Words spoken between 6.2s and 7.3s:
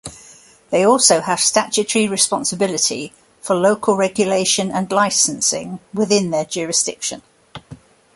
their jurisdiction.